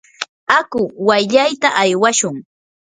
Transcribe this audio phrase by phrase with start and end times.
[0.59, 2.35] aku wayllayta aywashun.